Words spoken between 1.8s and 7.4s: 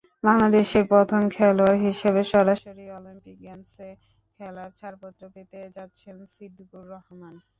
হিসেবে সরাসরি অলিম্পিক গেমসে খেলার ছাড়পত্র পেতে যাচ্ছেন সিদ্দিকুর রহমান।